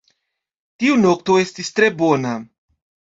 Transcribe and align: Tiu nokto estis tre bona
Tiu 0.83 0.95
nokto 1.03 1.35
estis 1.41 1.69
tre 1.81 1.91
bona 1.99 2.33